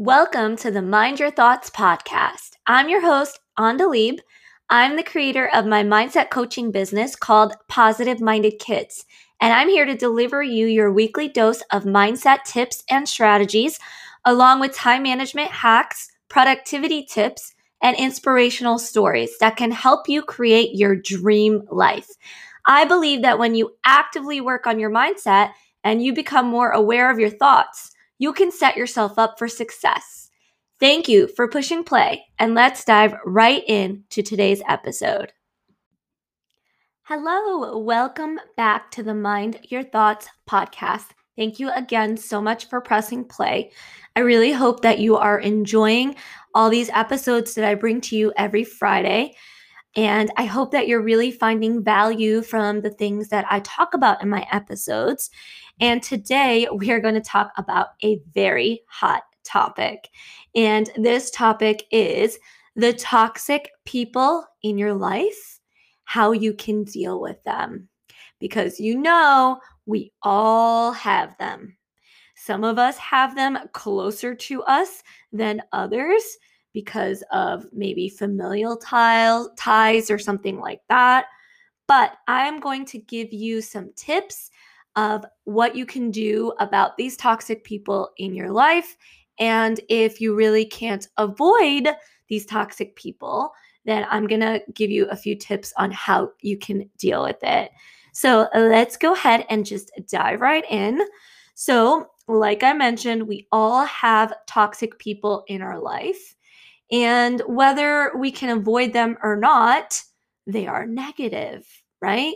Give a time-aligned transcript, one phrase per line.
[0.00, 2.50] Welcome to the Mind Your Thoughts podcast.
[2.68, 4.20] I'm your host, Andalib.
[4.70, 9.04] I'm the creator of my mindset coaching business called Positive Minded Kids,
[9.40, 13.80] and I'm here to deliver you your weekly dose of mindset tips and strategies,
[14.24, 20.76] along with time management hacks, productivity tips, and inspirational stories that can help you create
[20.76, 22.08] your dream life.
[22.64, 25.50] I believe that when you actively work on your mindset
[25.82, 30.30] and you become more aware of your thoughts, you can set yourself up for success.
[30.80, 35.32] Thank you for pushing play, and let's dive right into today's episode.
[37.02, 41.06] Hello, welcome back to the Mind Your Thoughts podcast.
[41.36, 43.70] Thank you again so much for pressing play.
[44.16, 46.16] I really hope that you are enjoying
[46.54, 49.36] all these episodes that I bring to you every Friday.
[49.96, 54.22] And I hope that you're really finding value from the things that I talk about
[54.22, 55.30] in my episodes.
[55.80, 60.08] And today we are going to talk about a very hot topic.
[60.54, 62.38] And this topic is
[62.76, 65.60] the toxic people in your life,
[66.04, 67.88] how you can deal with them.
[68.40, 71.76] Because you know, we all have them.
[72.34, 76.22] Some of us have them closer to us than others
[76.72, 81.26] because of maybe familial ties or something like that.
[81.88, 84.50] But I'm going to give you some tips
[84.98, 88.96] of what you can do about these toxic people in your life.
[89.38, 91.88] And if you really can't avoid
[92.28, 93.52] these toxic people,
[93.84, 97.38] then I'm going to give you a few tips on how you can deal with
[97.44, 97.70] it.
[98.12, 101.00] So let's go ahead and just dive right in.
[101.54, 106.34] So, like I mentioned, we all have toxic people in our life.
[106.90, 110.02] And whether we can avoid them or not,
[110.46, 111.66] they are negative,
[112.02, 112.34] right?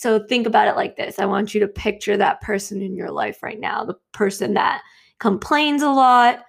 [0.00, 3.10] So think about it like this I want you to picture that person in your
[3.10, 4.80] life right now, the person that
[5.18, 6.40] complains a lot.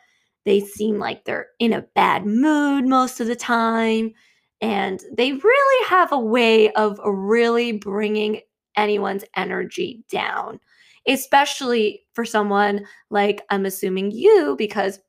[0.46, 4.14] They seem like they're in a bad mood most of the time.
[4.62, 8.40] And they really have a way of really bringing
[8.78, 10.58] anyone's energy down,
[11.06, 15.00] especially for someone like I'm assuming you, because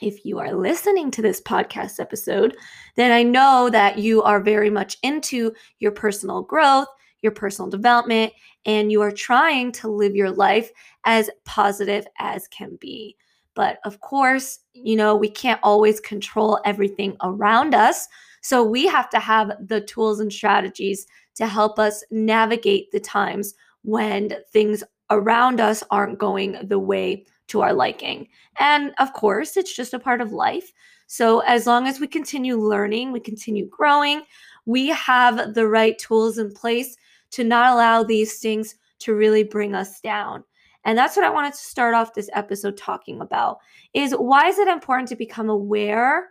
[0.00, 2.56] if you are listening to this podcast episode,
[2.96, 6.88] then I know that you are very much into your personal growth
[7.26, 8.32] your personal development,
[8.64, 10.70] and you are trying to live your life
[11.04, 13.16] as positive as can be.
[13.54, 18.06] But of course, you know, we can't always control everything around us.
[18.42, 23.54] So we have to have the tools and strategies to help us navigate the times
[23.82, 28.28] when things around us aren't going the way to our liking.
[28.58, 30.72] And of course, it's just a part of life.
[31.06, 34.22] So as long as we continue learning, we continue growing,
[34.64, 36.96] we have the right tools in place
[37.32, 40.44] to not allow these things to really bring us down.
[40.84, 43.58] And that's what I wanted to start off this episode talking about
[43.92, 46.28] is why is it important to become aware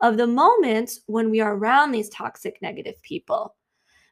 [0.00, 3.56] of the moments when we are around these toxic negative people?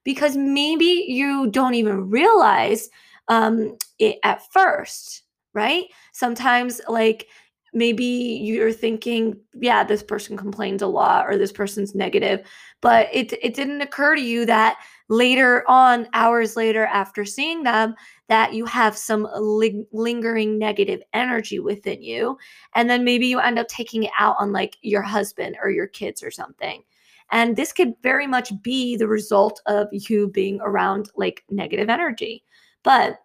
[0.03, 2.91] Because maybe you don't even realize
[3.29, 5.23] um, it at first,
[5.55, 5.85] right?
[6.13, 7.27] Sometimes, like,
[7.75, 12.47] maybe you're thinking, yeah, this person complains a lot or this person's negative,
[12.81, 17.95] but it, it didn't occur to you that later on, hours later after seeing them,
[18.29, 22.39] that you have some ling- lingering negative energy within you.
[22.75, 25.89] And then maybe you end up taking it out on like your husband or your
[25.89, 26.83] kids or something.
[27.31, 32.45] And this could very much be the result of you being around like negative energy.
[32.83, 33.19] But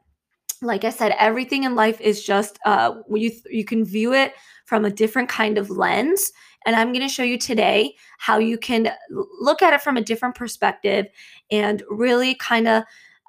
[0.62, 4.34] like I said, everything in life is just uh, you you can view it
[4.66, 6.32] from a different kind of lens.
[6.66, 8.92] And I'm going to show you today how you can
[9.40, 11.08] look at it from a different perspective
[11.50, 12.84] and really kind of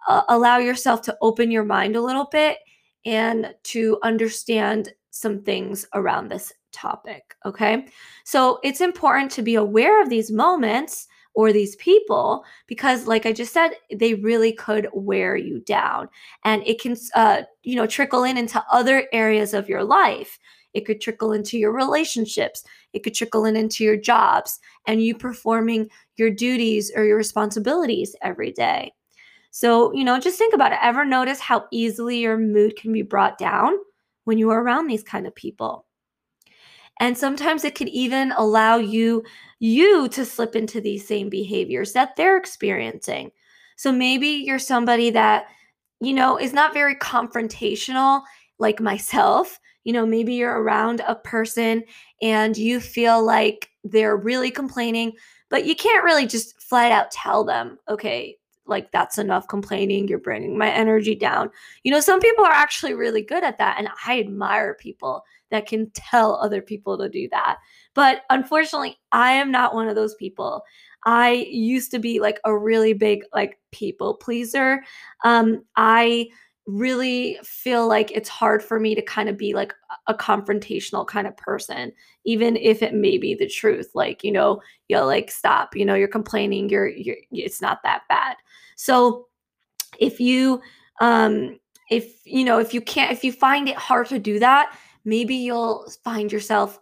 [0.08, 2.58] uh, allow yourself to open your mind a little bit
[3.06, 7.36] and to understand some things around this topic.
[7.46, 7.86] Okay.
[8.24, 13.32] So it's important to be aware of these moments or these people because like i
[13.32, 16.08] just said they really could wear you down.
[16.44, 20.38] And it can uh, you know trickle in into other areas of your life.
[20.72, 22.62] It could trickle into your relationships.
[22.93, 28.14] It could trickle in into your jobs and you performing your duties or your responsibilities
[28.22, 28.93] every day.
[29.50, 30.78] So you know just think about it.
[30.82, 33.75] Ever notice how easily your mood can be brought down
[34.25, 35.87] when you are around these kind of people
[37.00, 39.25] and sometimes it could even allow you
[39.58, 43.31] you to slip into these same behaviors that they're experiencing.
[43.76, 45.47] So maybe you're somebody that
[46.00, 48.23] you know is not very confrontational
[48.58, 49.58] like myself.
[49.85, 51.85] You know, maybe you're around a person
[52.20, 55.12] and you feel like they're really complaining,
[55.49, 58.37] but you can't really just flat out tell them, okay,
[58.70, 61.50] like that's enough complaining you're bringing my energy down.
[61.82, 65.67] You know some people are actually really good at that and i admire people that
[65.67, 67.58] can tell other people to do that.
[67.94, 70.62] But unfortunately i am not one of those people.
[71.05, 74.82] I used to be like a really big like people pleaser.
[75.25, 76.28] Um i
[76.66, 79.74] really feel like it's hard for me to kind of be like
[80.06, 81.90] a confrontational kind of person
[82.24, 85.94] even if it may be the truth like you know you're like stop you know
[85.94, 88.36] you're complaining you're you're it's not that bad.
[88.76, 89.26] So
[89.98, 90.60] if you
[91.00, 91.58] um
[91.90, 95.34] if you know if you can't if you find it hard to do that maybe
[95.34, 96.78] you'll find yourself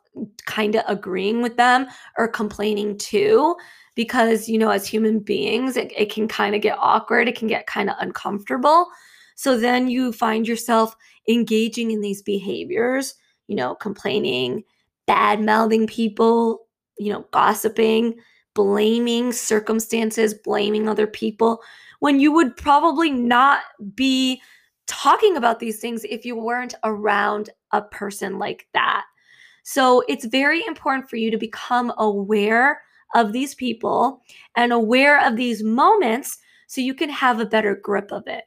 [0.46, 1.86] kind of agreeing with them
[2.18, 3.56] or complaining too
[3.94, 7.48] because you know as human beings it, it can kind of get awkward it can
[7.48, 8.88] get kind of uncomfortable
[9.38, 10.96] so then you find yourself
[11.28, 13.14] engaging in these behaviors,
[13.46, 14.64] you know, complaining,
[15.06, 16.66] bad mouthing people,
[16.98, 18.16] you know, gossiping,
[18.54, 21.62] blaming circumstances, blaming other people,
[22.00, 23.60] when you would probably not
[23.94, 24.42] be
[24.88, 29.04] talking about these things if you weren't around a person like that.
[29.62, 32.82] So it's very important for you to become aware
[33.14, 34.20] of these people
[34.56, 38.42] and aware of these moments so you can have a better grip of it.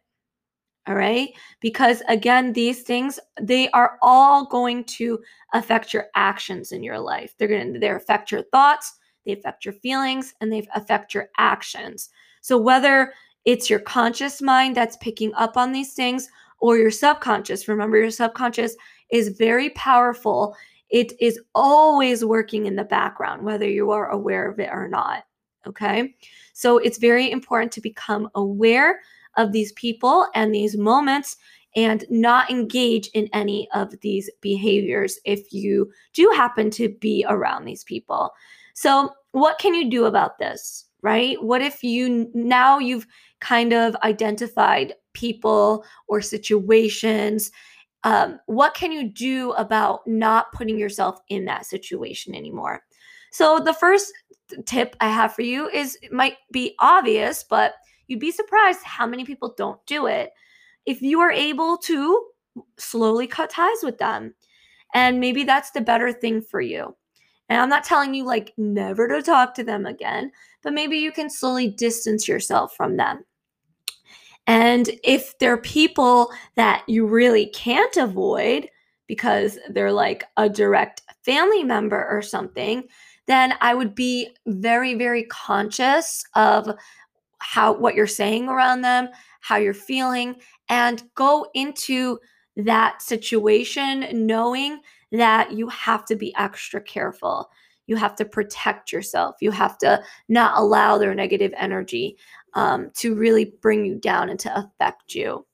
[0.88, 1.30] All right.
[1.60, 5.20] Because again, these things, they are all going to
[5.54, 7.36] affect your actions in your life.
[7.38, 11.30] They're going to they affect your thoughts, they affect your feelings, and they affect your
[11.38, 12.10] actions.
[12.42, 13.14] So whether
[13.46, 16.30] it's your conscious mind that's picking up on these things
[16.60, 18.76] or your subconscious, remember your subconscious
[19.12, 20.56] is very powerful.
[20.90, 25.26] It is always working in the background, whether you are aware of it or not.
[25.68, 26.16] Okay.
[26.54, 29.02] So it's very important to become aware
[29.38, 31.38] of these people and these moments
[31.76, 37.66] and not engage in any of these behaviors if you do happen to be around
[37.66, 38.32] these people.
[38.74, 41.42] So, what can you do about this, right?
[41.42, 43.08] What if you now you've
[43.40, 47.52] kind of identified people or situations?
[48.04, 52.82] Um, what can you do about not putting yourself in that situation anymore?
[53.32, 54.12] So, the first
[54.66, 57.76] tip I have for you is it might be obvious, but
[58.08, 60.32] You'd be surprised how many people don't do it.
[60.86, 62.26] If you are able to
[62.78, 64.34] slowly cut ties with them,
[64.94, 66.96] and maybe that's the better thing for you.
[67.50, 70.32] And I'm not telling you like never to talk to them again,
[70.64, 73.26] but maybe you can slowly distance yourself from them.
[74.48, 78.70] And if they're people that you really can't avoid
[79.08, 82.84] because they're like a direct family member or something,
[83.28, 86.70] then I would be very, very conscious of
[87.42, 89.10] how what you're saying around them,
[89.42, 90.36] how you're feeling,
[90.70, 92.20] and go into
[92.56, 94.80] that situation knowing
[95.12, 97.50] that you have to be extra careful.
[97.88, 99.36] You have to protect yourself.
[99.42, 102.18] You have to not allow their negative energy
[102.54, 105.46] um, to really bring you down and to affect you.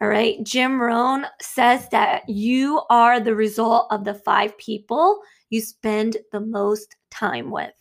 [0.00, 0.42] All right.
[0.42, 6.40] Jim Rohn says that you are the result of the five people you spend the
[6.40, 7.72] most time with.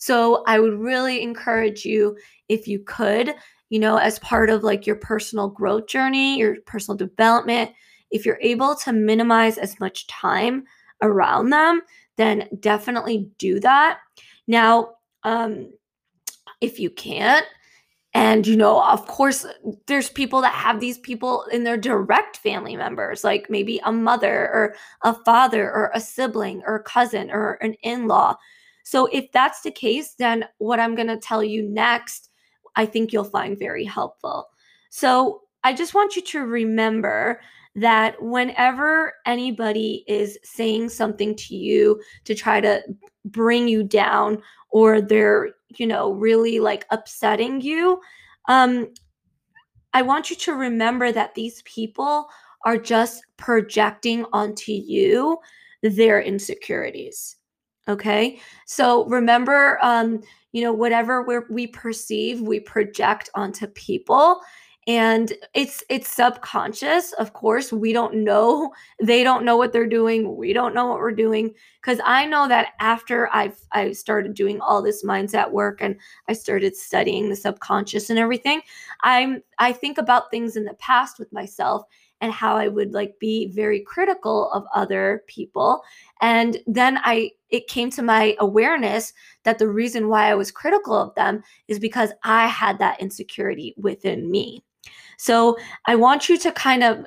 [0.00, 2.16] So I would really encourage you
[2.48, 3.34] if you could,
[3.68, 7.70] you know, as part of like your personal growth journey, your personal development,
[8.10, 10.64] if you're able to minimize as much time
[11.02, 11.82] around them,
[12.16, 13.98] then definitely do that.
[14.48, 15.70] Now, um,
[16.60, 17.46] if you can't,
[18.12, 19.46] and you know, of course,
[19.86, 24.50] there's people that have these people in their direct family members, like maybe a mother
[24.52, 28.36] or a father or a sibling or a cousin or an in law.
[28.84, 32.30] So, if that's the case, then what I'm going to tell you next
[32.76, 34.48] I think you'll find very helpful.
[34.90, 37.40] So I just want you to remember
[37.76, 42.82] that whenever anybody is saying something to you to try to
[43.24, 48.00] bring you down or they're, you know, really like upsetting you,
[48.48, 48.88] um,
[49.92, 52.28] I want you to remember that these people
[52.64, 55.38] are just projecting onto you
[55.82, 57.36] their insecurities.
[57.90, 58.40] Okay.
[58.66, 64.40] So remember, um, you know whatever we we perceive we project onto people
[64.86, 70.36] and it's it's subconscious of course we don't know they don't know what they're doing
[70.36, 74.60] we don't know what we're doing because i know that after i've i started doing
[74.60, 75.96] all this mindset work and
[76.28, 78.60] i started studying the subconscious and everything
[79.02, 81.84] i'm i think about things in the past with myself
[82.20, 85.82] and how I would like be very critical of other people.
[86.20, 89.12] And then I it came to my awareness
[89.44, 93.74] that the reason why I was critical of them is because I had that insecurity
[93.76, 94.62] within me.
[95.16, 97.04] So I want you to kind of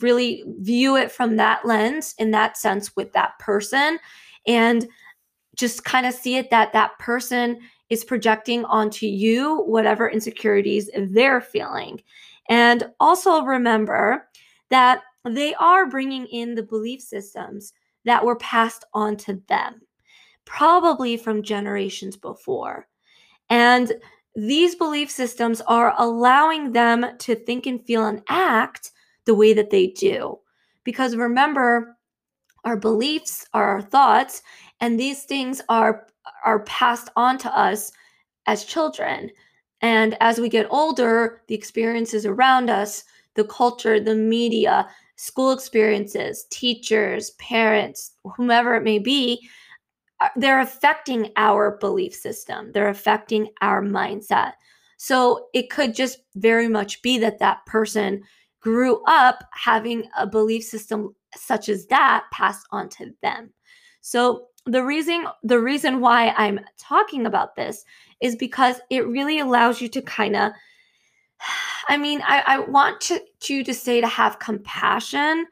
[0.00, 3.98] really view it from that lens, in that sense, with that person,
[4.46, 4.86] and
[5.56, 7.58] just kind of see it that that person
[7.90, 12.00] is projecting onto you whatever insecurities they're feeling.
[12.48, 14.28] And also remember
[14.70, 17.72] that they are bringing in the belief systems
[18.04, 19.80] that were passed on to them,
[20.44, 22.86] probably from generations before.
[23.50, 23.92] And
[24.34, 28.92] these belief systems are allowing them to think and feel and act
[29.24, 30.38] the way that they do.
[30.84, 31.96] Because remember,
[32.64, 34.42] our beliefs are our thoughts,
[34.80, 36.06] and these things are
[36.44, 37.90] are passed on to us
[38.46, 39.30] as children.
[39.80, 43.04] And as we get older, the experiences around us,
[43.38, 49.48] the culture, the media, school experiences, teachers, parents, whomever it may be,
[50.34, 52.72] they're affecting our belief system.
[52.72, 54.54] They're affecting our mindset.
[54.96, 58.24] So it could just very much be that that person
[58.58, 63.52] grew up having a belief system such as that passed on to them.
[64.00, 67.84] So the reason the reason why I'm talking about this
[68.20, 70.50] is because it really allows you to kind of
[71.88, 75.46] I mean, I, I want to, you to say to have compassion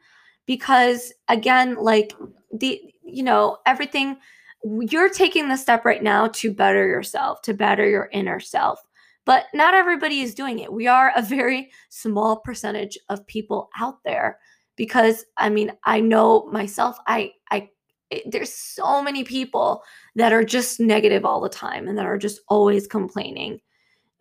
[0.45, 2.13] because again, like
[2.53, 4.17] the you know, everything
[4.63, 8.79] you're taking the step right now to better yourself, to better your inner self.
[9.25, 10.71] But not everybody is doing it.
[10.71, 14.39] We are a very small percentage of people out there
[14.75, 17.69] because I mean, I know myself, I I
[18.09, 19.83] it, there's so many people
[20.15, 23.59] that are just negative all the time and that are just always complaining.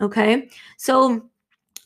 [0.01, 0.49] Okay?
[0.77, 1.29] So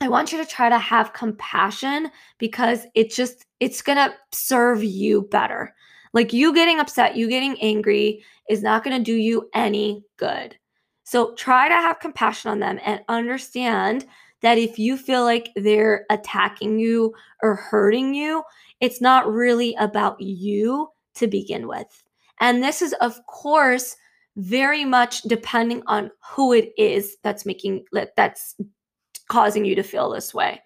[0.02, 4.82] I want you to try to have compassion because it just it's going to serve
[4.82, 5.74] you better.
[6.14, 10.56] Like you getting upset, you getting angry is not going to do you any good.
[11.04, 14.06] So try to have compassion on them and understand
[14.40, 18.42] that if you feel like they're attacking you or hurting you,
[18.80, 22.04] it's not really about you to begin with.
[22.40, 23.96] And this is, of course,
[24.36, 27.84] very much depending on who it is that's making
[28.16, 28.56] that's
[29.30, 30.60] causing you to feel this way.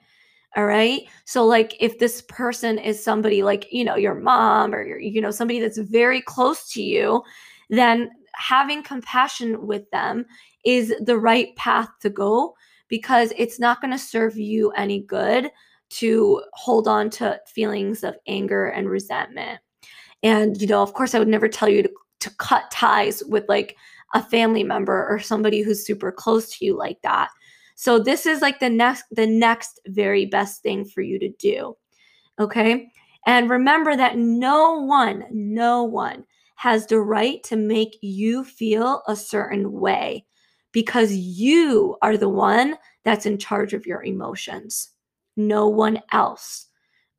[0.56, 1.02] All right.
[1.24, 5.20] So, like, if this person is somebody like, you know, your mom or your, you
[5.20, 7.22] know, somebody that's very close to you,
[7.70, 10.24] then having compassion with them
[10.64, 12.54] is the right path to go
[12.88, 15.50] because it's not going to serve you any good
[15.90, 19.60] to hold on to feelings of anger and resentment.
[20.22, 21.90] And, you know, of course, I would never tell you to,
[22.20, 23.76] to cut ties with like
[24.14, 27.28] a family member or somebody who's super close to you like that.
[27.74, 31.76] So this is like the next the next very best thing for you to do.
[32.38, 32.90] Okay?
[33.26, 36.24] And remember that no one, no one
[36.56, 40.24] has the right to make you feel a certain way
[40.72, 44.90] because you are the one that's in charge of your emotions.
[45.36, 46.68] No one else.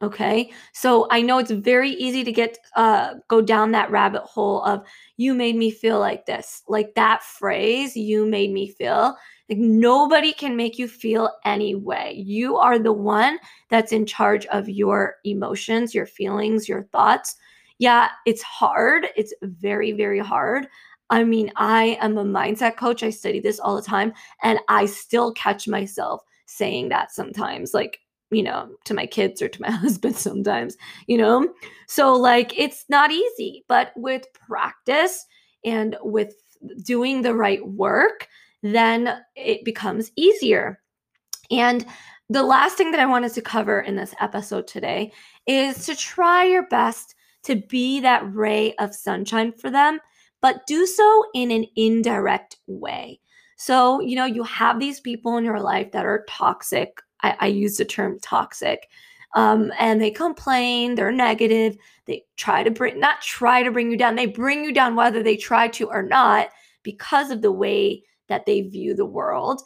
[0.02, 0.52] Okay.
[0.74, 4.86] So I know it's very easy to get, uh, go down that rabbit hole of
[5.16, 9.16] you made me feel like this, like that phrase, you made me feel
[9.50, 12.14] like nobody can make you feel any way.
[12.18, 17.36] You are the one that's in charge of your emotions, your feelings, your thoughts.
[17.78, 19.08] Yeah, it's hard.
[19.16, 20.68] It's very, very hard.
[21.10, 23.04] I mean, I am a mindset coach.
[23.04, 24.12] I study this all the time,
[24.44, 27.74] and I still catch myself saying that sometimes.
[27.74, 28.00] Like,
[28.36, 30.78] you know, to my kids or to my husband sometimes,
[31.08, 31.48] you know?
[31.88, 35.26] So, like, it's not easy, but with practice
[35.64, 36.36] and with
[36.84, 38.28] doing the right work,
[38.64, 40.82] then it becomes easier.
[41.52, 41.86] And
[42.30, 45.12] the last thing that I wanted to cover in this episode today
[45.46, 47.14] is to try your best
[47.44, 50.00] to be that ray of sunshine for them,
[50.42, 53.20] but do so in an indirect way.
[53.58, 57.48] So, you know, you have these people in your life that are toxic I, I
[57.48, 58.88] use the term toxic.
[59.36, 63.98] Um, and they complain, they're negative, they try to bring, not try to bring you
[63.98, 66.50] down, they bring you down whether they try to or not
[66.84, 69.62] because of the way that they view the world.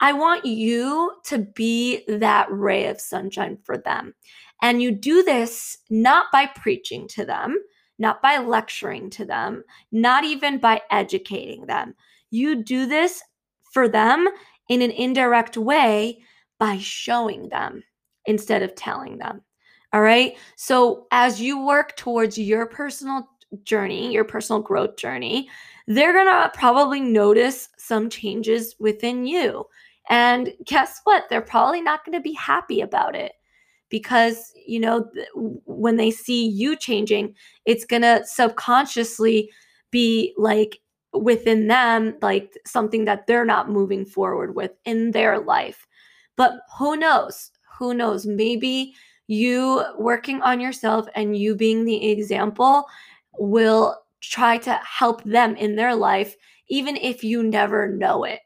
[0.00, 4.14] I want you to be that ray of sunshine for them.
[4.62, 7.56] And you do this not by preaching to them,
[7.98, 11.94] not by lecturing to them, not even by educating them.
[12.30, 13.22] You do this
[13.72, 14.28] for them
[14.68, 16.22] in an indirect way
[16.58, 17.82] by showing them
[18.26, 19.42] instead of telling them.
[19.92, 20.36] All right.
[20.56, 23.28] So as you work towards your personal
[23.64, 25.48] journey, your personal growth journey,
[25.86, 29.66] they're going to probably notice some changes within you.
[30.08, 31.24] And guess what?
[31.28, 33.32] They're probably not going to be happy about it
[33.90, 37.34] because, you know, when they see you changing,
[37.66, 39.50] it's going to subconsciously
[39.90, 40.80] be like
[41.12, 45.86] within them, like something that they're not moving forward with in their life.
[46.36, 47.50] But who knows?
[47.78, 48.26] Who knows?
[48.26, 48.94] Maybe
[49.26, 52.86] you working on yourself and you being the example
[53.38, 56.36] will try to help them in their life,
[56.68, 58.40] even if you never know it.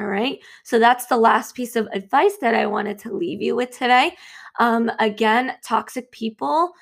[0.00, 0.38] All right.
[0.64, 4.16] So that's the last piece of advice that I wanted to leave you with today.
[4.58, 6.72] Um, again, toxic people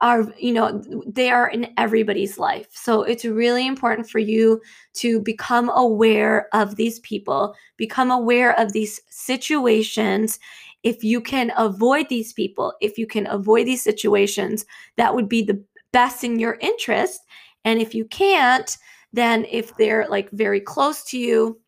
[0.00, 2.68] are, you know, they are in everybody's life.
[2.72, 4.60] So it's really important for you
[4.94, 10.38] to become aware of these people, become aware of these situations.
[10.82, 15.42] If you can avoid these people, if you can avoid these situations, that would be
[15.42, 17.20] the best in your interest.
[17.64, 18.76] And if you can't,
[19.12, 21.60] then if they're like very close to you,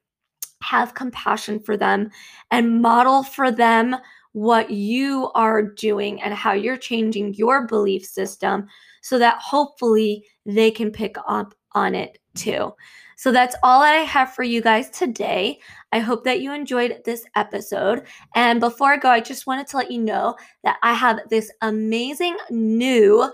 [0.62, 2.11] have compassion for them
[2.50, 3.97] and model for them
[4.37, 8.66] what you are doing and how you're changing your belief system
[9.00, 12.71] so that hopefully they can pick up on it too.
[13.16, 15.59] So that's all I have for you guys today.
[15.90, 18.02] I hope that you enjoyed this episode.
[18.35, 21.50] And before I go, I just wanted to let you know that I have this
[21.62, 23.33] amazing new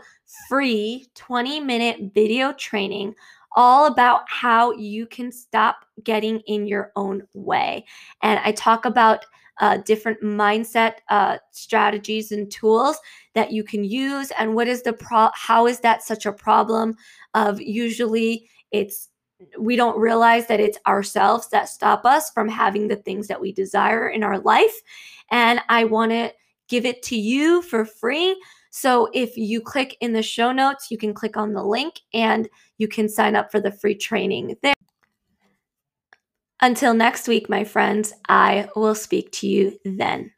[0.48, 3.16] free 20 minute video training
[3.56, 7.86] all about how you can stop getting in your own way.
[8.22, 9.24] And I talk about
[9.60, 12.98] uh, different mindset uh, strategies and tools
[13.34, 16.96] that you can use and what is the pro how is that such a problem
[17.34, 19.08] of usually it's
[19.58, 23.52] we don't realize that it's ourselves that stop us from having the things that we
[23.52, 24.74] desire in our life
[25.30, 26.32] and i want to
[26.68, 28.36] give it to you for free
[28.74, 32.48] so if you click in the show notes, you can click on the link and
[32.78, 34.72] you can sign up for the free training there.
[36.62, 40.30] Until next week, my friends, I will speak to you then.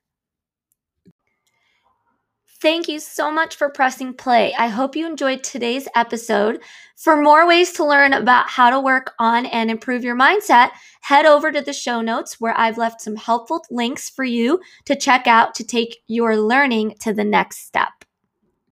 [2.62, 4.54] Thank you so much for pressing play.
[4.58, 6.62] I hope you enjoyed today's episode.
[6.96, 10.70] For more ways to learn about how to work on and improve your mindset,
[11.02, 14.96] head over to the show notes where I've left some helpful links for you to
[14.96, 18.03] check out to take your learning to the next step.